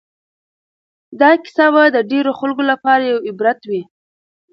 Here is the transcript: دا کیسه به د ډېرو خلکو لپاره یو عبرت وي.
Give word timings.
دا 1.19 1.31
کیسه 1.43 1.67
به 1.73 1.83
د 1.95 1.97
ډېرو 2.11 2.31
خلکو 2.39 2.63
لپاره 2.71 3.03
یو 3.11 3.17
عبرت 3.29 3.59
وي. 3.69 3.81